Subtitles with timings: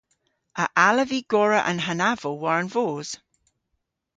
[0.63, 3.09] A allav vy gorra an hanafow war an voos?